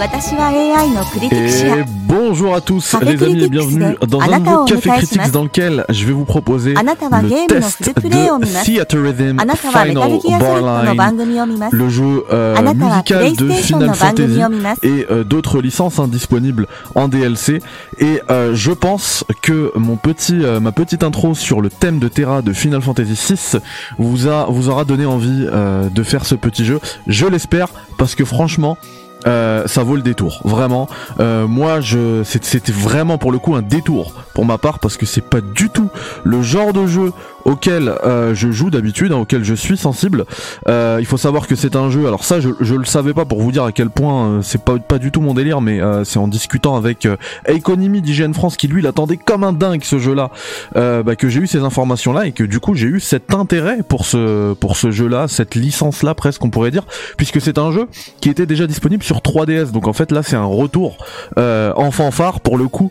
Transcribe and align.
Et 0.00 1.84
bonjour 2.06 2.54
à 2.54 2.62
tous 2.62 2.96
les 3.02 3.22
amis 3.22 3.44
et 3.44 3.48
bienvenue 3.50 3.96
dans 4.08 4.20
un 4.20 4.38
nouveau 4.38 4.64
Café 4.64 4.88
Critics 4.88 5.30
dans 5.30 5.42
lequel 5.42 5.84
je 5.90 6.06
vais 6.06 6.12
vous 6.12 6.24
proposer 6.24 6.72
le 6.72 7.46
test 7.46 7.82
de 7.82 8.64
Theater 8.64 9.02
Rhythm 9.02 9.38
Final 9.56 10.94
Barline, 10.96 11.68
le 11.70 11.88
jeu 11.90 12.24
euh, 12.32 12.56
musical 12.72 13.36
de 13.36 13.50
Final 13.50 13.94
Fantasy 13.94 14.40
et 14.82 15.06
euh, 15.10 15.22
d'autres 15.22 15.60
licences 15.60 15.98
indisponibles 15.98 16.66
en 16.94 17.08
DLC. 17.08 17.60
Et 17.98 18.22
euh, 18.30 18.54
je 18.54 18.72
pense 18.72 19.24
que 19.42 19.70
mon 19.76 19.96
petit, 19.96 20.42
ma 20.62 20.72
petite 20.72 21.04
intro 21.04 21.34
sur 21.34 21.60
le 21.60 21.68
thème 21.68 21.98
de 21.98 22.08
Terra 22.08 22.40
de 22.40 22.54
Final 22.54 22.80
Fantasy 22.80 23.34
VI 23.34 23.58
vous, 23.98 24.28
a, 24.28 24.46
vous 24.48 24.70
aura 24.70 24.86
donné 24.86 25.04
envie 25.04 25.46
de 25.46 26.02
faire 26.02 26.24
ce 26.24 26.36
petit 26.36 26.64
jeu. 26.64 26.80
Je 27.06 27.26
l'espère 27.26 27.68
parce 27.98 28.14
que 28.14 28.24
franchement, 28.24 28.78
euh, 29.26 29.66
ça 29.66 29.82
vaut 29.82 29.96
le 29.96 30.02
détour, 30.02 30.40
vraiment. 30.44 30.88
Euh, 31.18 31.46
moi, 31.46 31.80
je, 31.80 32.22
c'était 32.24 32.72
vraiment 32.72 33.18
pour 33.18 33.32
le 33.32 33.38
coup 33.38 33.54
un 33.54 33.62
détour 33.62 34.14
pour 34.34 34.44
ma 34.44 34.58
part 34.58 34.78
parce 34.78 34.96
que 34.96 35.06
c'est 35.06 35.24
pas 35.24 35.40
du 35.40 35.68
tout 35.68 35.88
le 36.24 36.42
genre 36.42 36.72
de 36.72 36.86
jeu 36.86 37.12
auquel 37.44 37.88
euh, 37.88 38.34
je 38.34 38.50
joue 38.50 38.70
d'habitude, 38.70 39.12
hein, 39.12 39.18
auquel 39.18 39.44
je 39.44 39.54
suis 39.54 39.76
sensible. 39.76 40.24
Euh, 40.68 40.98
il 41.00 41.06
faut 41.06 41.16
savoir 41.16 41.46
que 41.46 41.56
c'est 41.56 41.76
un 41.76 41.90
jeu. 41.90 42.06
Alors 42.06 42.24
ça, 42.24 42.40
je, 42.40 42.50
je 42.60 42.74
le 42.74 42.84
savais 42.84 43.14
pas 43.14 43.24
pour 43.24 43.40
vous 43.40 43.52
dire 43.52 43.64
à 43.64 43.72
quel 43.72 43.90
point 43.90 44.26
euh, 44.26 44.42
c'est 44.42 44.62
pas 44.62 44.78
pas 44.78 44.98
du 44.98 45.10
tout 45.10 45.20
mon 45.20 45.34
délire, 45.34 45.60
mais 45.60 45.80
c'est 46.04 46.18
en 46.18 46.28
discutant 46.28 46.76
avec 46.76 47.06
Economy 47.48 48.02
d'IGN 48.02 48.32
France 48.32 48.56
qui 48.56 48.68
lui 48.68 48.82
l'attendait 48.82 49.16
comme 49.16 49.44
un 49.44 49.52
dingue 49.52 49.82
ce 49.84 49.98
jeu-là, 49.98 50.30
bah, 50.74 51.16
que 51.16 51.28
j'ai 51.28 51.40
eu 51.40 51.46
ces 51.46 51.60
informations-là 51.60 52.26
et 52.26 52.32
que 52.32 52.44
du 52.44 52.60
coup 52.60 52.74
j'ai 52.74 52.86
eu 52.86 53.00
cet 53.00 53.34
intérêt 53.34 53.78
pour 53.82 54.06
ce 54.06 54.54
pour 54.54 54.76
ce 54.76 54.90
jeu-là, 54.90 55.28
cette 55.28 55.54
licence-là 55.54 56.14
presque 56.14 56.44
on 56.44 56.50
pourrait 56.50 56.70
dire, 56.70 56.84
puisque 57.16 57.40
c'est 57.40 57.58
un 57.58 57.72
jeu 57.72 57.88
qui 58.20 58.28
était 58.28 58.46
déjà 58.46 58.66
disponible 58.66 59.02
3DS. 59.18 59.72
Donc 59.72 59.86
en 59.86 59.92
fait 59.92 60.12
là 60.12 60.22
c'est 60.22 60.36
un 60.36 60.44
retour 60.44 60.98
en 61.36 61.90
fanfare 61.90 62.40
pour 62.40 62.58
le 62.58 62.68
coup 62.68 62.90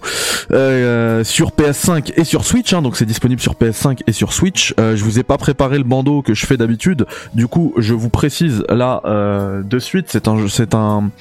sur 0.49 1.51
PS5 1.51 2.13
et 2.15 2.23
sur 2.23 2.45
Switch. 2.45 2.73
Hein, 2.73 2.81
donc 2.81 2.97
c'est 2.97 3.05
disponible 3.05 3.41
sur 3.41 3.53
PS5 3.53 3.99
et 4.07 4.11
sur 4.11 4.33
Switch. 4.33 4.73
Euh, 4.79 4.95
je 4.95 5.03
vous 5.03 5.19
ai 5.19 5.23
pas 5.23 5.37
préparé 5.37 5.77
le 5.77 5.83
bandeau 5.83 6.21
que 6.21 6.33
je 6.33 6.45
fais 6.45 6.57
d'habitude. 6.57 7.05
Du 7.33 7.47
coup, 7.47 7.73
je 7.77 7.93
vous 7.93 8.09
précise 8.09 8.63
là 8.69 9.01
euh, 9.05 9.63
de 9.63 9.79
suite, 9.79 10.07
c'est 10.09 10.27
un 10.27 10.47
c'est 10.47 10.73
un 10.75 11.11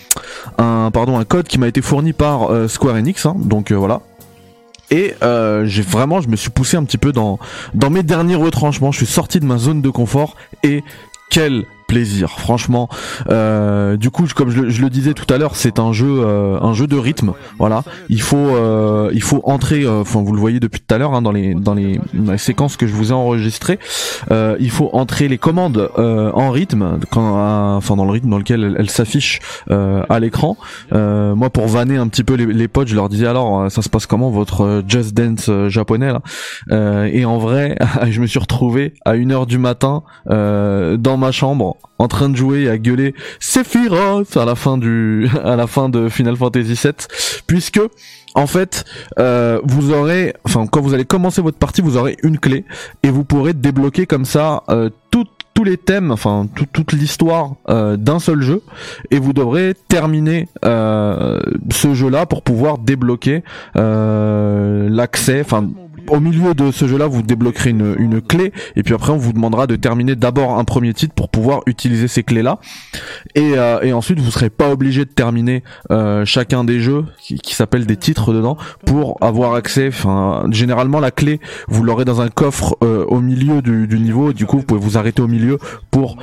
pardon 0.57 1.19
un 1.19 1.25
code 1.25 1.47
qui 1.47 1.59
m'a 1.59 1.69
été 1.69 1.83
fourni 1.83 2.13
par 2.13 2.51
euh, 2.51 2.69
Square 2.69 2.97
Enix. 2.97 3.27
Hein. 3.27 3.37
donc 3.39 3.73
voilà. 3.73 4.01
Et 4.91 5.15
j'ai 5.65 5.83
vraiment, 5.83 6.23
je 6.23 6.29
me 6.29 6.37
suis 6.37 6.49
poussé 6.49 6.79
un 6.79 6.85
petit 6.85 6.97
peu 6.97 7.13
dans 7.13 7.39
dans 7.75 7.91
mes 7.91 8.03
derniers 8.03 8.37
retranchements. 8.37 8.91
Je 8.91 8.99
suis 8.99 9.07
sorti 9.07 9.39
de 9.39 9.45
ma 9.45 9.59
zone 9.59 9.83
de 9.83 9.91
confort 9.91 10.37
et 10.63 10.83
quel 11.31 11.65
plaisir. 11.89 12.39
Franchement, 12.39 12.89
euh, 13.31 13.97
du 13.97 14.11
coup, 14.11 14.27
comme 14.37 14.51
je, 14.51 14.61
le 14.61 14.91
disais 14.91 15.15
tout 15.15 15.33
à 15.33 15.39
l'heure, 15.39 15.57
c'est 15.57 15.81
un 15.81 15.93
jeu, 15.93 16.21
euh, 16.21 16.61
un 16.61 16.75
jeu 16.75 16.87
de 16.87 16.97
rythme. 16.97 17.33
Voilà, 17.59 17.83
il 18.11 18.21
faut, 18.21 18.37
euh, 18.37 19.11
il 19.15 19.23
faut 19.23 19.41
entrer. 19.45 19.89
Enfin, 19.89 20.23
vous 20.23 20.33
le 20.33 20.39
voyez 20.39 20.61
depuis 20.61 20.81
tout 20.81 20.95
à 20.95 20.99
l'heure 20.99 21.15
hein, 21.15 21.23
dans 21.23 21.33
les 21.33 21.55
dans 21.55 21.75
les, 21.75 21.99
séquences 22.37 22.77
que 22.77 22.87
je 22.87 22.93
vous 22.93 23.11
ai 23.11 23.15
enregistrées. 23.15 23.79
il 24.31 24.71
faut 24.71 24.91
entrer 24.93 25.27
les 25.29 25.39
commandes 25.39 25.91
en 25.97 26.51
rythme, 26.51 27.01
quand, 27.11 27.77
enfin 27.77 27.97
dans 27.97 28.05
le 28.05 28.13
rythme 28.13 28.29
dans 28.29 28.39
lequel 28.39 28.77
elles, 28.79 28.91
s'affichent 28.91 29.41
à 29.71 30.21
l'écran. 30.21 30.57
moi, 30.93 31.51
pour 31.51 31.67
vanner 31.69 31.97
un 31.97 32.09
petit 32.09 32.23
peu 32.23 32.35
les, 32.35 32.69
potes, 32.69 32.89
je 32.89 32.95
leur 32.95 33.09
disais 33.09 33.27
alors, 33.27 33.71
ça 33.71 33.81
se 33.81 33.89
passe 33.89 34.05
comment 34.05 34.29
votre 34.29 34.85
Just 34.87 35.15
Dance 35.15 35.51
japonais 35.69 36.13
là? 36.13 37.07
Et 37.07 37.25
en 37.25 37.39
vrai, 37.39 37.79
je 38.11 38.21
me 38.21 38.27
suis 38.27 38.39
retrouvé 38.39 38.93
à 39.07 39.15
1h 39.15 39.47
du 39.47 39.57
matin 39.57 40.03
dans 40.29 41.17
ma 41.17 41.33
chambre 41.33 41.78
en 41.99 42.09
train 42.09 42.29
de 42.29 42.37
jouer 42.37 42.63
et 42.63 42.69
à 42.69 42.79
gueuler 42.79 43.15
Sephiroth 43.41 44.37
à 44.37 44.45
la 44.45 44.55
fin 44.55 44.79
du 44.79 45.29
à 45.45 45.57
la 45.57 45.67
fin 45.67 45.89
de 45.89 46.09
Final 46.09 46.37
Fantasy 46.37 46.75
VII 46.75 46.93
puisque 47.47 47.81
en 48.35 48.47
fait 48.47 48.85
euh, 49.19 49.61
vous 49.65 49.93
aurez 49.93 50.35
enfin 50.45 50.67
quand 50.67 50.81
vous 50.81 50.95
allez 50.95 51.05
commencer 51.05 51.43
votre 51.43 51.59
partie 51.59 51.81
vous 51.81 51.97
aurez 51.97 52.17
une 52.23 52.39
clé 52.39 52.65
et 53.03 53.11
vous 53.11 53.25
pourrez 53.25 53.53
débloquer 53.53 54.07
comme 54.07 54.25
ça 54.25 54.63
euh, 54.71 54.91
tous 55.11 55.65
les 55.65 55.77
thèmes, 55.77 56.13
enfin 56.13 56.47
toute 56.73 56.93
l'histoire 56.93 57.57
euh, 57.69 57.97
d'un 57.97 58.21
seul 58.21 58.43
jeu, 58.43 58.63
et 59.11 59.19
vous 59.19 59.33
devrez 59.33 59.75
terminer 59.89 60.47
ce 60.63 61.95
jeu-là 61.95 62.27
pour 62.27 62.43
pouvoir 62.43 62.79
débloquer 62.79 63.43
l'accès, 63.75 65.41
enfin 65.41 65.69
au 66.11 66.21
milieu 66.21 66.55
de 66.55 66.71
ce 66.71 66.87
jeu-là, 66.87 67.07
vous 67.07 67.23
débloquerez 67.23 67.71
une, 67.71 67.95
une, 67.99 68.21
clé, 68.21 68.53
et 68.77 68.83
puis 68.83 68.95
après 68.95 69.13
on 69.13 69.17
vous 69.17 69.33
demandera 69.33 69.67
de 69.67 69.77
terminer 69.77 70.17
d'abord 70.17 70.59
un 70.59 70.65
premier 70.65 70.95
titre 70.95 71.15
pour 71.15 71.29
pouvoir 71.29 71.61
utiliser 71.67 72.09
ces 72.09 72.23
clés-là, 72.23 72.59
et, 73.35 73.53
euh, 73.57 73.81
et, 73.83 73.93
ensuite 73.93 74.21
vous 74.21 74.31
serez 74.31 74.51
pas 74.51 74.71
obligé 74.71 75.05
de 75.05 75.11
terminer 75.11 75.63
euh, 75.91 76.25
chacun 76.25 76.65
des 76.65 76.81
jeux 76.81 77.05
qui, 77.21 77.39
qui 77.39 77.55
s'appellent 77.55 77.87
des 77.87 77.97
titres 77.97 78.33
dedans 78.33 78.57
pour 78.87 79.17
avoir 79.21 79.55
accès. 79.55 79.89
Enfin, 79.89 80.47
généralement 80.51 81.01
la 81.01 81.11
clé 81.11 81.41
vous 81.69 81.83
l'aurez 81.83 82.05
dans 82.05 82.21
un 82.21 82.29
coffre 82.29 82.77
euh, 82.83 83.05
au 83.07 83.21
milieu 83.21 83.63
du, 83.63 83.87
du, 83.87 83.99
niveau, 83.99 84.33
du 84.33 84.47
coup 84.47 84.59
vous 84.59 84.65
pouvez 84.65 84.81
vous 84.81 84.99
arrêter 84.99 85.23
au 85.23 85.29
milieu 85.29 85.59
pour 85.91 86.17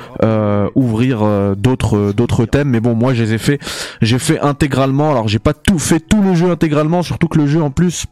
ouvrir 0.74 1.56
d'autres 1.56 2.12
d'autres 2.12 2.44
thèmes. 2.44 2.70
Mais 2.70 2.80
bon, 2.80 2.94
moi 2.94 3.14
je 3.14 3.22
les 3.22 3.34
ai 3.34 3.38
fait, 3.38 3.58
j'ai 4.00 4.18
fait 4.18 4.40
intégralement. 4.40 5.10
Alors 5.10 5.28
j'ai 5.28 5.38
pas 5.38 5.54
tout 5.54 5.78
fait 5.78 6.00
tout 6.00 6.22
le 6.22 6.34
jeu 6.34 6.50
intégralement, 6.50 7.02
surtout 7.02 7.28
que 7.28 7.38
le 7.38 7.46
jeu 7.46 7.62
en 7.62 7.70
plus 7.70 8.06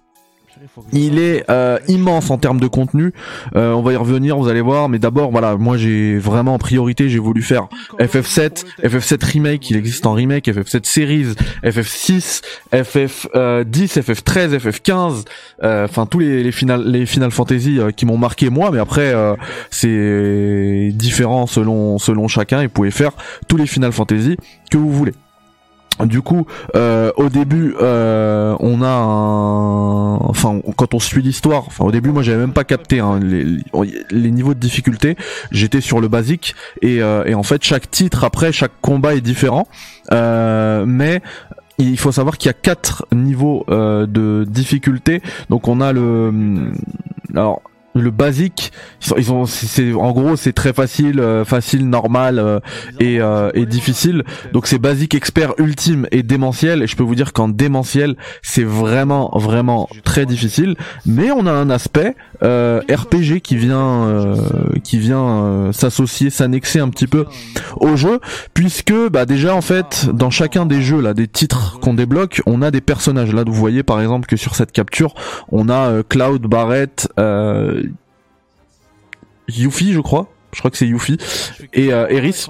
il 0.92 1.18
est 1.18 1.44
euh, 1.50 1.78
immense 1.88 2.30
en 2.30 2.38
termes 2.38 2.60
de 2.60 2.66
contenu. 2.66 3.12
Euh, 3.56 3.72
on 3.72 3.82
va 3.82 3.92
y 3.92 3.96
revenir, 3.96 4.36
vous 4.36 4.48
allez 4.48 4.60
voir. 4.60 4.88
Mais 4.88 4.98
d'abord, 4.98 5.30
voilà, 5.30 5.56
moi 5.56 5.76
j'ai 5.76 6.18
vraiment 6.18 6.54
en 6.54 6.58
priorité, 6.58 7.08
j'ai 7.08 7.18
voulu 7.18 7.42
faire 7.42 7.68
FF7, 7.98 8.64
FF7 8.82 9.24
remake, 9.24 9.70
il 9.70 9.76
existe 9.76 10.06
en 10.06 10.12
remake, 10.12 10.46
FF7 10.46 10.84
series, 10.84 11.34
FF6, 11.64 12.42
FF10, 12.72 14.00
FF13, 14.00 14.58
FF15. 14.58 15.24
Enfin 15.62 16.06
tous 16.06 16.18
les, 16.18 16.42
les 16.42 16.52
final 16.52 16.84
les 16.84 17.06
Final 17.06 17.30
Fantasy 17.30 17.78
euh, 17.78 17.90
qui 17.90 18.06
m'ont 18.06 18.18
marqué 18.18 18.50
moi. 18.50 18.70
Mais 18.70 18.78
après, 18.78 19.14
c'est 19.70 20.90
différent 20.94 21.46
selon 21.46 21.98
selon 21.98 22.28
chacun. 22.28 22.60
Et 22.60 22.66
vous 22.66 22.72
pouvez 22.72 22.90
faire 22.90 23.12
tous 23.48 23.56
les 23.56 23.66
Final 23.66 23.92
Fantasy 23.92 24.36
que 24.70 24.78
vous 24.78 24.90
voulez. 24.90 25.12
Du 26.00 26.22
coup, 26.22 26.46
euh, 26.74 27.12
au 27.16 27.28
début, 27.28 27.74
euh, 27.80 28.56
on 28.58 28.82
a 28.82 28.88
un... 28.88 30.16
Enfin, 30.16 30.60
quand 30.76 30.92
on 30.92 30.98
suit 30.98 31.22
l'histoire, 31.22 31.64
enfin 31.66 31.84
au 31.84 31.92
début, 31.92 32.10
moi 32.10 32.22
j'avais 32.22 32.38
même 32.38 32.52
pas 32.52 32.64
capté 32.64 32.98
hein, 32.98 33.20
les, 33.22 33.44
les, 34.10 34.30
niveaux 34.32 34.54
de 34.54 34.58
difficulté. 34.58 35.16
J'étais 35.52 35.80
sur 35.80 36.00
le 36.00 36.08
basique 36.08 36.56
et, 36.82 37.00
euh, 37.00 37.24
et, 37.26 37.34
en 37.34 37.44
fait, 37.44 37.62
chaque 37.62 37.90
titre 37.90 38.24
après, 38.24 38.50
chaque 38.50 38.72
combat 38.80 39.14
est 39.14 39.20
différent. 39.20 39.68
mais 40.10 41.22
il 41.78 41.98
faut 41.98 42.12
savoir 42.12 42.38
qu'il 42.38 42.48
y 42.48 42.50
a 42.50 42.54
quatre 42.54 43.06
niveaux 43.12 43.64
de 43.68 44.44
difficulté. 44.48 45.22
Donc 45.48 45.68
on 45.68 45.80
a 45.80 45.92
le... 45.92 46.72
Alors 47.34 47.62
le 47.94 48.10
basique 48.10 48.72
ils 49.16 49.32
ont 49.32 49.46
c'est 49.46 49.92
en 49.92 50.12
gros 50.12 50.36
c'est 50.36 50.52
très 50.52 50.72
facile 50.72 51.20
euh, 51.20 51.44
facile 51.44 51.88
normal 51.88 52.38
euh, 52.38 52.60
et, 53.00 53.20
euh, 53.20 53.50
et 53.54 53.66
difficile. 53.66 54.24
Donc 54.52 54.66
c'est 54.66 54.78
basique 54.78 55.14
expert 55.14 55.54
ultime 55.58 56.06
et 56.10 56.22
démentiel. 56.22 56.82
Et 56.82 56.86
je 56.86 56.96
peux 56.96 57.02
vous 57.02 57.14
dire 57.14 57.32
qu'en 57.32 57.48
démentiel 57.48 58.16
c'est 58.42 58.64
vraiment 58.64 59.30
vraiment 59.34 59.88
très 60.04 60.26
difficile. 60.26 60.76
Mais 61.06 61.30
on 61.30 61.46
a 61.46 61.52
un 61.52 61.70
aspect 61.70 62.14
RPG 62.42 63.40
qui 63.42 63.56
vient 63.56 64.34
qui 64.82 64.98
vient 64.98 65.70
s'associer 65.72 66.28
s'annexer 66.30 66.78
un 66.80 66.88
petit 66.88 67.06
peu 67.06 67.26
au 67.76 67.96
jeu. 67.96 68.20
Puisque 68.52 68.94
bah 69.10 69.24
déjà 69.24 69.54
en 69.54 69.62
fait 69.62 70.08
dans 70.12 70.30
chacun 70.30 70.66
des 70.66 70.82
jeux 70.82 71.00
là 71.00 71.14
des 71.14 71.28
titres 71.28 71.78
qu'on 71.80 71.94
débloque 71.94 72.42
on 72.46 72.60
a 72.62 72.70
des 72.70 72.80
personnages. 72.80 73.32
Là 73.32 73.44
vous 73.46 73.54
voyez 73.54 73.82
par 73.82 74.00
exemple 74.00 74.26
que 74.26 74.36
sur 74.36 74.56
cette 74.56 74.72
capture 74.72 75.14
on 75.50 75.68
a 75.68 76.02
Cloud 76.08 76.42
Barrett 76.42 77.08
Yuffie, 79.48 79.92
je 79.92 80.00
crois. 80.00 80.30
Je 80.52 80.60
crois 80.60 80.70
que 80.70 80.76
c'est 80.76 80.86
Yuffie. 80.86 81.18
Et 81.72 81.92
euh, 81.92 82.06
Eris. 82.08 82.46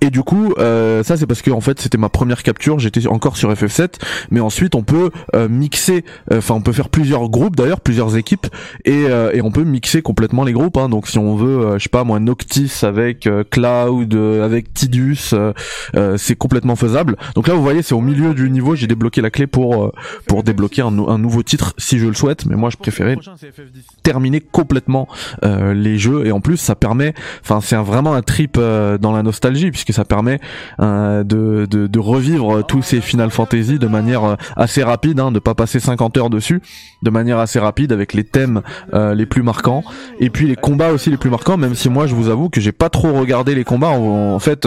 Et 0.00 0.10
du 0.10 0.22
coup, 0.22 0.54
euh, 0.58 1.02
ça 1.02 1.16
c'est 1.16 1.26
parce 1.26 1.42
que 1.42 1.50
en 1.50 1.60
fait 1.60 1.80
c'était 1.80 1.98
ma 1.98 2.08
première 2.08 2.42
capture, 2.42 2.78
j'étais 2.78 3.06
encore 3.06 3.36
sur 3.36 3.52
FF7, 3.52 3.94
mais 4.30 4.40
ensuite 4.40 4.74
on 4.74 4.82
peut 4.82 5.10
euh, 5.34 5.48
mixer, 5.48 6.04
euh, 6.32 6.38
enfin 6.38 6.54
on 6.54 6.62
peut 6.62 6.72
faire 6.72 6.88
plusieurs 6.88 7.28
groupes 7.28 7.56
d'ailleurs, 7.56 7.80
plusieurs 7.80 8.16
équipes, 8.16 8.46
et, 8.84 9.04
et 9.32 9.42
on 9.42 9.50
peut 9.50 9.64
mixer 9.64 10.02
complètement 10.02 10.44
les 10.44 10.52
groupes. 10.52 10.76
Hein. 10.76 10.88
donc 10.88 11.06
si 11.06 11.18
on 11.18 11.36
veut, 11.36 11.78
je 11.78 11.82
sais 11.82 11.88
pas 11.88 12.04
moi, 12.04 12.18
Noctis 12.18 12.72
avec 12.82 13.28
Cloud, 13.50 14.14
avec 14.14 14.72
Tidus, 14.72 15.34
c'est 16.16 16.36
complètement 16.36 16.76
faisable. 16.76 17.16
Donc 17.34 17.48
là 17.48 17.54
vous 17.54 17.62
voyez 17.62 17.82
c'est 17.82 17.94
au 17.94 18.00
milieu 18.00 18.34
du 18.34 18.50
niveau, 18.50 18.74
j'ai 18.74 18.86
débloqué 18.86 19.20
la 19.20 19.30
clé 19.30 19.46
pour 19.46 19.92
pour 20.26 20.42
débloquer 20.42 20.82
un, 20.82 20.98
un, 20.98 21.18
nouveau 21.18 21.42
titre 21.42 21.74
si 21.76 21.98
je 21.98 22.06
le 22.06 22.14
souhaite, 22.14 22.46
mais 22.46 22.56
moi 22.56 22.70
je 22.70 22.76
préférais 22.76 23.16
terminer 24.02 24.40
complètement 24.40 25.08
les 25.42 25.98
jeux 25.98 26.26
et 26.26 26.32
en 26.32 26.40
plus 26.40 26.56
ça 26.56 26.74
permet, 26.74 27.14
enfin 27.42 27.60
c'est 27.60 27.76
vraiment 27.76 28.14
un 28.14 28.22
trip 28.22 28.56
dans 28.56 29.12
la 29.12 29.22
nostalgie 29.22 29.39
puisque 29.70 29.92
ça 29.92 30.04
permet 30.04 30.40
de, 30.78 31.22
de, 31.24 31.86
de, 31.86 31.98
revivre 31.98 32.64
tous 32.66 32.82
ces 32.82 33.00
Final 33.00 33.30
Fantasy 33.30 33.78
de 33.78 33.86
manière 33.86 34.36
assez 34.56 34.82
rapide, 34.82 35.20
hein, 35.20 35.32
de 35.32 35.38
pas 35.38 35.54
passer 35.54 35.80
50 35.80 36.16
heures 36.16 36.30
dessus, 36.30 36.60
de 37.02 37.10
manière 37.10 37.38
assez 37.38 37.58
rapide 37.58 37.92
avec 37.92 38.14
les 38.14 38.24
thèmes 38.24 38.62
les 38.92 39.26
plus 39.26 39.42
marquants 39.42 39.82
et 40.18 40.30
puis 40.30 40.46
les 40.46 40.56
combats 40.56 40.92
aussi 40.92 41.10
les 41.10 41.16
plus 41.16 41.30
marquants. 41.30 41.56
Même 41.56 41.74
si 41.74 41.88
moi 41.88 42.06
je 42.06 42.14
vous 42.14 42.28
avoue 42.28 42.48
que 42.48 42.60
j'ai 42.60 42.72
pas 42.72 42.88
trop 42.88 43.12
regardé 43.12 43.54
les 43.54 43.64
combats. 43.64 43.90
En, 43.90 44.38
fait, 44.38 44.66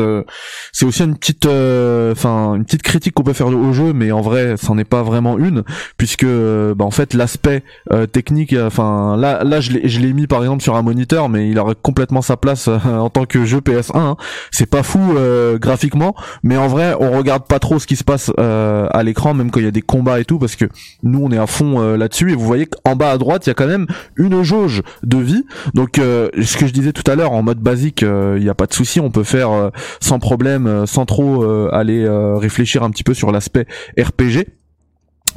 c'est 0.72 0.86
aussi 0.86 1.04
une 1.04 1.18
petite, 1.18 1.46
enfin 1.46 2.56
une 2.56 2.66
petite 2.66 2.84
critique 2.84 3.14
qu'on 3.14 3.24
peut 3.24 3.34
faire 3.34 3.48
au 3.48 3.74
jeu, 3.74 3.94
mais 3.94 4.12
en 4.12 4.22
vrai, 4.22 4.56
c'en 4.58 4.78
est 4.78 4.84
pas 4.84 5.04
vraiment 5.04 5.38
une 5.38 5.64
puisque 5.98 6.26
bah, 6.26 6.86
en 6.86 6.92
fait 6.92 7.14
l'aspect 7.14 7.64
technique, 8.12 8.56
enfin 8.60 9.18
là 9.18 9.44
là 9.44 9.60
je 9.62 10.00
l'ai 10.00 10.14
mis 10.14 10.28
par 10.28 10.42
exemple 10.42 10.64
sur 10.64 10.76
un 10.76 10.82
moniteur, 10.82 11.30
mais 11.30 11.50
il 11.50 11.60
aurait 11.60 11.76
complètement 11.82 12.22
sa 12.22 12.38
place 12.38 12.68
euh, 12.68 12.78
en 12.86 13.10
tant 13.10 13.26
que 13.26 13.46
jeu 13.46 13.60
PS1. 13.60 13.92
Hein. 13.96 14.18
Pas 14.66 14.84
fou 14.84 15.00
euh, 15.00 15.58
graphiquement, 15.58 16.16
mais 16.44 16.58
en 16.58 16.68
vrai, 16.68 16.96
on 17.00 17.18
regarde 17.18 17.48
pas 17.48 17.60
trop 17.60 17.80
ce 17.80 17.88
qui 17.88 17.96
se 17.96 18.04
passe 18.04 18.32
euh, 18.40 18.88
à 18.92 19.04
l'écran, 19.04 19.34
même 19.34 19.52
quand 19.52 19.60
il 19.60 19.66
y 19.66 19.70
a 19.70 19.72
des 19.72 19.82
combats 19.82 20.20
et 20.20 20.26
tout, 20.26 20.40
parce 20.40 20.56
que 20.56 20.66
nous, 21.02 21.20
on 21.24 21.32
est 21.32 21.38
à 21.38 21.48
fond 21.48 21.96
là-dessus. 21.96 22.32
Et 22.32 22.36
vous 22.36 22.46
voyez 22.46 22.66
qu'en 22.66 22.96
bas 22.96 23.12
à 23.12 23.18
droite, 23.18 23.46
il 23.46 23.50
y 23.50 23.52
a 23.52 23.54
quand 23.54 23.68
même 23.68 23.88
une 24.16 24.44
jauge 24.44 24.82
de 25.04 25.18
vie. 25.18 25.46
Donc, 25.74 25.96
ce 25.98 26.58
que 26.58 26.68
je 26.68 26.74
disais 26.74 26.94
tout 26.94 27.10
à 27.10 27.16
l'heure, 27.16 27.32
en 27.32 27.44
mode 27.44 27.60
basique, 27.60 28.02
il 28.02 28.42
n'y 28.42 28.50
a 28.50 28.56
pas 28.56 28.66
de 28.66 28.74
souci, 28.74 29.00
on 29.00 29.12
peut 29.12 29.24
faire 29.24 29.72
sans 30.00 30.20
problème, 30.20 30.86
sans 30.86 31.06
trop 31.06 31.44
aller 31.72 32.08
réfléchir 32.36 32.84
un 32.84 32.90
petit 32.90 33.04
peu 33.04 33.14
sur 33.14 33.32
l'aspect 33.32 33.66
RPG. 34.00 34.48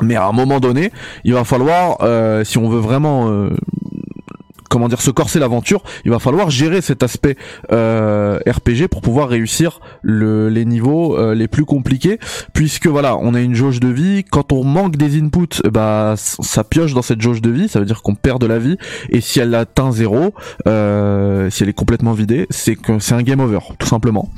Mais 0.03 0.17
à 0.17 0.27
un 0.27 0.33
moment 0.33 0.61
donné, 0.61 0.93
il 1.25 1.33
va 1.33 1.45
falloir, 1.45 1.99
si 2.45 2.59
on 2.59 2.69
veut 2.69 2.81
vraiment 2.81 3.49
comment 4.69 4.89
dire 4.89 5.01
se 5.01 5.11
corser 5.11 5.39
l'aventure, 5.39 5.83
il 6.05 6.11
va 6.11 6.19
falloir 6.19 6.51
gérer 6.51 6.81
cet 6.81 7.03
aspect 7.03 7.37
euh, 7.73 8.39
RPG 8.47 8.89
pour 8.91 9.01
pouvoir 9.01 9.29
réussir 9.29 9.81
le, 10.03 10.49
les 10.49 10.65
niveaux 10.65 11.17
euh, 11.17 11.35
les 11.35 11.49
plus 11.49 11.65
compliqués. 11.65 12.19
Puisque 12.53 12.87
voilà, 12.87 13.17
on 13.17 13.35
a 13.35 13.41
une 13.41 13.55
jauge 13.55 13.81
de 13.81 13.89
vie, 13.89 14.25
quand 14.25 14.53
on 14.53 14.65
manque 14.65 14.97
des 14.97 15.21
inputs, 15.21 15.63
bah 15.71 16.15
ça 16.17 16.65
pioche 16.65 16.95
dans 16.95 17.03
cette 17.03 17.21
jauge 17.21 17.41
de 17.43 17.51
vie, 17.51 17.69
ça 17.69 17.79
veut 17.79 17.87
dire 17.87 18.03
qu'on 18.03 18.15
perd 18.15 18.41
de 18.41 18.47
la 18.47 18.59
vie. 18.59 18.77
Et 19.11 19.21
si 19.21 19.41
elle 19.41 19.55
atteint 19.55 19.93
zéro, 19.93 20.35
euh, 20.67 21.51
si 21.51 21.63
elle 21.63 21.69
est 21.69 21.75
complètement 21.75 22.13
vidée, 22.13 22.47
c'est 22.51 22.77
que 22.77 22.99
c'est 22.99 23.15
un 23.15 23.23
game 23.23 23.41
over 23.41 23.61
tout 23.79 23.87
simplement. 23.87 24.31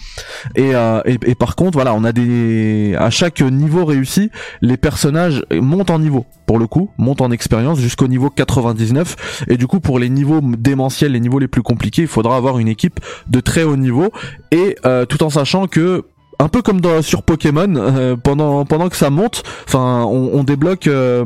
Et, 0.55 0.75
euh, 0.75 1.01
et, 1.05 1.19
et 1.27 1.35
par 1.35 1.57
contre, 1.57 1.73
voilà, 1.77 1.95
on 1.95 2.05
a 2.05 2.13
des 2.13 2.95
à 2.99 3.11
chaque 3.11 3.41
niveau 3.41 3.85
réussi, 3.85 4.31
les 4.63 4.77
personnages 4.77 5.45
montent 5.51 5.91
en 5.91 5.99
niveau 5.99 6.27
pour 6.49 6.59
le 6.59 6.67
coup, 6.67 6.91
montent 6.97 7.21
en 7.21 7.31
expérience 7.31 7.79
jusqu'au 7.79 8.09
niveau 8.09 8.31
99 8.31 9.45
et 9.49 9.59
du 9.59 9.67
coup 9.67 9.81
pour 9.81 9.99
les 9.99 10.09
niveaux 10.19 10.41
démentiels, 10.43 11.13
les 11.13 11.21
niveaux 11.21 11.39
les 11.39 11.49
plus 11.49 11.63
compliqués, 11.63 12.03
il 12.03 12.09
faudra 12.09 12.37
avoir 12.37 12.59
une 12.59 12.69
équipe 12.69 13.01
de 13.29 13.41
très 13.41 13.63
haut 13.63 13.77
niveau. 13.77 14.11
Et 14.51 14.77
euh, 14.85 15.07
tout 15.07 15.23
en 15.23 15.31
sachant 15.31 15.67
que 15.67 16.05
un 16.39 16.49
peu 16.49 16.63
comme 16.63 16.81
sur 17.03 17.23
Pokémon, 17.23 17.75
euh, 17.77 18.17
pendant 18.17 18.65
pendant 18.65 18.89
que 18.89 18.97
ça 18.97 19.11
monte, 19.11 19.43
enfin 19.67 20.05
on, 20.05 20.45
débloque 20.45 20.87
euh, 20.87 21.25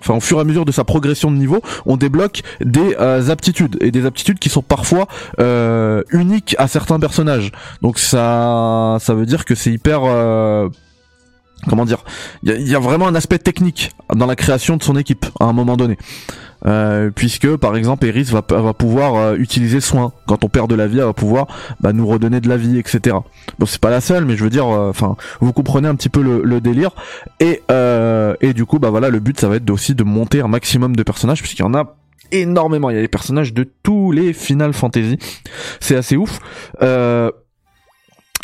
enfin 0.00 0.14
au 0.14 0.20
fur 0.20 0.38
et 0.38 0.40
à 0.40 0.44
mesure 0.44 0.64
de 0.64 0.72
sa 0.72 0.84
progression 0.84 1.30
de 1.30 1.36
niveau, 1.36 1.60
on 1.86 1.96
débloque 1.96 2.42
des 2.60 2.96
aptitudes. 3.30 3.76
Et 3.80 3.90
des 3.90 4.04
aptitudes 4.04 4.38
qui 4.38 4.48
sont 4.48 4.62
parfois 4.62 5.06
uniques 6.10 6.56
à 6.58 6.66
certains 6.66 6.98
personnages. 6.98 7.52
Donc 7.82 7.98
ça 7.98 8.96
ça 9.00 9.14
veut 9.14 9.26
dire 9.26 9.44
que 9.44 9.54
c'est 9.54 9.70
hyper 9.70 10.00
comment 11.68 11.84
dire 11.84 12.04
il 12.44 12.68
y, 12.68 12.74
a 12.74 12.78
vraiment 12.78 13.08
un 13.08 13.14
aspect 13.16 13.38
technique 13.38 13.90
dans 14.14 14.26
la 14.26 14.36
création 14.36 14.76
de 14.76 14.82
son 14.82 14.96
équipe 14.96 15.26
à 15.40 15.44
un 15.44 15.52
moment 15.52 15.76
donné 15.76 15.98
euh, 16.66 17.10
puisque 17.14 17.56
par 17.56 17.76
exemple 17.76 18.04
Eris 18.06 18.24
va, 18.24 18.42
va 18.48 18.74
pouvoir 18.74 19.14
euh, 19.14 19.36
utiliser 19.36 19.80
soin. 19.80 20.12
Quand 20.26 20.44
on 20.44 20.48
perd 20.48 20.68
de 20.68 20.74
la 20.74 20.86
vie 20.86 20.98
elle 20.98 21.04
va 21.04 21.12
pouvoir 21.12 21.46
bah, 21.80 21.92
nous 21.92 22.06
redonner 22.06 22.40
de 22.40 22.48
la 22.48 22.56
vie 22.56 22.78
etc 22.78 23.16
bon 23.58 23.66
c'est 23.66 23.80
pas 23.80 23.90
la 23.90 24.00
seule 24.00 24.24
mais 24.24 24.36
je 24.36 24.42
veux 24.42 24.50
dire 24.50 24.66
euh, 24.66 24.90
enfin 24.90 25.16
vous 25.40 25.52
comprenez 25.52 25.86
un 25.86 25.94
petit 25.94 26.08
peu 26.08 26.22
le, 26.22 26.60
délire. 26.60 26.90
Et 27.38 27.62
et 28.40 28.52
du 28.52 28.64
coup 28.66 28.78
bah 28.78 28.90
voilà 28.90 29.10
le 29.10 29.20
but 29.20 29.38
ça 29.38 29.48
va 29.48 29.56
être 29.56 29.70
aussi 29.70 29.94
de 29.94 30.02
monter 30.02 30.40
un 30.40 30.48
maximum 30.48 30.96
de 30.96 31.02
personnages 31.02 31.40
puisqu'il 31.40 31.62
y 31.62 31.66
en 31.66 31.74
a 31.74 31.96
énormément. 32.32 32.90
Il 32.90 32.96
y 32.96 32.98
a 32.98 33.02
des 33.02 33.08
personnages 33.08 33.54
de 33.54 33.68
tous 33.82 34.10
les 34.10 34.32
Final 34.32 34.72
Fantasy. 34.72 35.18
C'est 35.80 35.94
assez 35.94 36.16
ouf. 36.16 36.40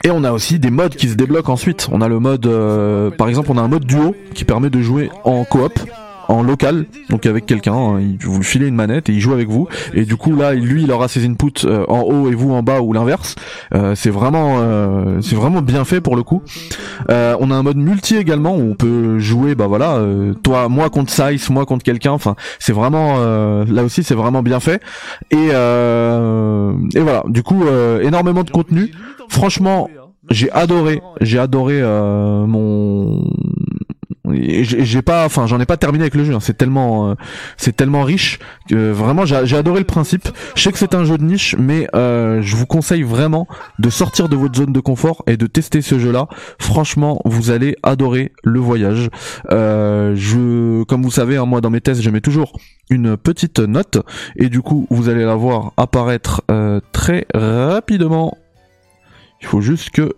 Et 0.04 0.10
on 0.10 0.22
a 0.22 0.32
aussi 0.32 0.58
des 0.58 0.70
modes 0.70 0.94
qui 0.94 1.08
se 1.08 1.14
débloquent 1.14 1.52
ensuite. 1.52 1.88
On 1.90 2.00
a 2.00 2.08
le 2.08 2.20
mode, 2.20 2.48
par 3.16 3.28
exemple, 3.28 3.50
on 3.50 3.58
a 3.58 3.62
un 3.62 3.68
mode 3.68 3.84
duo 3.84 4.14
qui 4.34 4.44
permet 4.44 4.70
de 4.70 4.80
jouer 4.80 5.10
en 5.24 5.44
coop 5.44 5.72
en 6.28 6.42
local, 6.42 6.86
donc 7.10 7.26
avec 7.26 7.46
quelqu'un, 7.46 7.74
hein, 7.74 8.00
vous 8.22 8.38
lui 8.38 8.44
filez 8.44 8.66
une 8.66 8.74
manette 8.74 9.08
et 9.08 9.12
il 9.12 9.20
joue 9.20 9.32
avec 9.32 9.48
vous, 9.48 9.68
et 9.92 10.04
du 10.04 10.16
coup 10.16 10.34
là, 10.34 10.54
lui, 10.54 10.82
il 10.82 10.92
aura 10.92 11.08
ses 11.08 11.26
inputs 11.26 11.64
euh, 11.64 11.84
en 11.88 12.00
haut 12.00 12.28
et 12.30 12.34
vous 12.34 12.52
en 12.52 12.62
bas 12.62 12.80
ou 12.80 12.92
l'inverse. 12.92 13.34
Euh, 13.74 13.94
c'est 13.94 14.10
vraiment, 14.10 14.56
euh, 14.58 15.20
c'est 15.20 15.36
vraiment 15.36 15.62
bien 15.62 15.84
fait 15.84 16.00
pour 16.00 16.16
le 16.16 16.22
coup. 16.22 16.42
on 17.08 17.50
a 17.50 17.54
un 17.54 17.62
mode 17.62 17.76
multi 17.76 18.16
également 18.16 18.56
où 18.56 18.70
on 18.70 18.74
peut 18.74 19.18
jouer, 19.18 19.54
bah 19.54 19.66
voilà, 19.66 20.00
toi, 20.42 20.68
moi 20.68 20.90
contre 20.90 21.10
Size, 21.10 21.50
moi 21.50 21.66
contre 21.66 21.84
quelqu'un. 21.84 22.12
Enfin, 22.12 22.36
c'est 22.58 22.72
vraiment, 22.72 23.18
là 23.64 23.84
aussi, 23.84 24.02
c'est 24.02 24.14
vraiment 24.14 24.42
bien 24.42 24.60
fait. 24.60 24.82
Et 25.30 25.48
et 25.48 27.00
voilà, 27.00 27.22
du 27.26 27.42
coup, 27.42 27.64
énormément 28.02 28.42
de 28.42 28.50
contenu. 28.50 28.90
Franchement, 29.28 29.88
j'ai 30.30 30.50
adoré, 30.52 31.02
j'ai 31.20 31.38
adoré 31.38 31.82
mon 31.82 33.24
j'ai 34.34 35.02
pas 35.02 35.24
enfin 35.24 35.46
j'en 35.46 35.60
ai 35.60 35.66
pas 35.66 35.76
terminé 35.76 36.04
avec 36.04 36.14
le 36.14 36.24
jeu 36.24 36.34
hein. 36.34 36.40
c'est 36.40 36.56
tellement 36.56 37.10
euh, 37.10 37.14
c'est 37.56 37.74
tellement 37.76 38.02
riche 38.02 38.38
que 38.68 38.90
vraiment 38.90 39.24
j'ai 39.24 39.56
adoré 39.56 39.80
le 39.80 39.86
principe. 39.86 40.28
Je 40.54 40.62
sais 40.62 40.72
que 40.72 40.78
c'est 40.78 40.94
un 40.94 41.04
jeu 41.04 41.18
de 41.18 41.24
niche 41.24 41.56
mais 41.58 41.86
euh, 41.94 42.40
je 42.42 42.56
vous 42.56 42.66
conseille 42.66 43.02
vraiment 43.02 43.46
de 43.78 43.90
sortir 43.90 44.28
de 44.28 44.36
votre 44.36 44.56
zone 44.56 44.72
de 44.72 44.80
confort 44.80 45.22
et 45.26 45.36
de 45.36 45.46
tester 45.46 45.82
ce 45.82 45.98
jeu 45.98 46.12
là 46.12 46.28
franchement 46.58 47.20
vous 47.24 47.50
allez 47.50 47.76
adorer 47.82 48.32
le 48.42 48.60
voyage. 48.60 49.10
Euh, 49.50 50.84
comme 50.84 51.02
vous 51.02 51.10
savez 51.10 51.36
hein, 51.36 51.46
moi 51.46 51.60
dans 51.60 51.70
mes 51.70 51.80
tests 51.80 52.02
je 52.02 52.10
mets 52.10 52.20
toujours 52.20 52.58
une 52.90 53.16
petite 53.16 53.60
note. 53.60 53.98
Et 54.36 54.48
du 54.48 54.62
coup 54.62 54.86
vous 54.90 55.08
allez 55.08 55.24
la 55.24 55.34
voir 55.34 55.72
apparaître 55.76 56.42
très 56.92 57.26
rapidement. 57.34 58.36
Il 59.44 59.46
faut 59.46 59.60
juste 59.60 59.90
que 59.90 60.14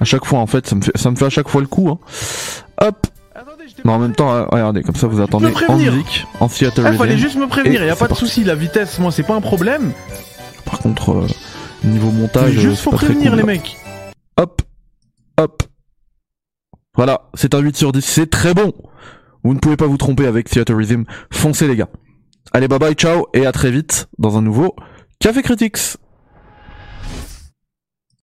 à 0.00 0.04
chaque 0.04 0.24
fois, 0.24 0.38
en 0.38 0.46
fait, 0.46 0.66
ça 0.66 0.74
me 0.74 0.82
fait, 0.82 0.96
ça 0.96 1.10
me 1.10 1.16
fait 1.16 1.26
à 1.26 1.30
chaque 1.30 1.48
fois 1.48 1.60
le 1.60 1.66
coup. 1.66 1.88
Hein. 1.88 1.98
Hop. 2.80 3.06
Mais 3.84 3.92
en 3.92 3.98
même 3.98 4.14
temps, 4.14 4.32
euh, 4.32 4.44
regardez, 4.50 4.82
comme 4.82 4.94
ça 4.94 5.06
vous 5.06 5.20
attendez 5.20 5.52
en 5.68 5.76
musique, 5.76 6.26
en 6.40 6.48
theater. 6.48 6.84
Il 6.86 6.94
ah, 6.94 6.98
fallait 6.98 7.18
juste 7.18 7.36
me 7.36 7.46
prévenir, 7.46 7.82
il 7.82 7.86
y 7.86 7.90
a 7.90 7.96
pas 7.96 8.08
de 8.08 8.14
souci, 8.14 8.44
la 8.44 8.54
vitesse, 8.54 8.98
moi, 8.98 9.10
c'est 9.10 9.22
pas 9.22 9.34
un 9.34 9.40
problème. 9.40 9.92
Par 10.64 10.78
contre, 10.78 11.12
euh, 11.12 11.26
niveau 11.82 12.10
montage, 12.10 12.52
juste 12.52 12.82
faut 12.82 12.92
prévenir 12.92 13.36
les 13.36 13.42
mecs. 13.42 13.76
Hop, 14.38 14.62
hop. 15.38 15.62
Voilà, 16.94 17.22
c'est 17.34 17.54
un 17.54 17.58
8 17.58 17.76
sur 17.76 17.92
10, 17.92 18.02
c'est 18.02 18.30
très 18.30 18.54
bon. 18.54 18.72
Vous 19.42 19.52
ne 19.52 19.58
pouvez 19.58 19.76
pas 19.76 19.86
vous 19.86 19.98
tromper 19.98 20.26
avec 20.26 20.48
Theater 20.48 20.76
Rhythm. 20.76 21.04
Foncez 21.30 21.66
les 21.66 21.76
gars. 21.76 21.88
Allez, 22.52 22.68
bye 22.68 22.78
bye, 22.78 22.94
ciao 22.94 23.26
et 23.34 23.46
à 23.46 23.52
très 23.52 23.70
vite 23.70 24.06
dans 24.18 24.38
un 24.38 24.42
nouveau 24.42 24.74
Café 25.18 25.42
Critics. 25.42 25.96